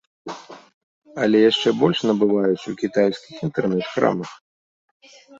Але 1.25 1.41
яшчэ 1.41 1.69
больш 1.81 1.99
набываюць 2.09 2.67
у 2.71 2.73
кітайскіх 2.81 3.43
інтэрнэт-крамах. 3.49 4.31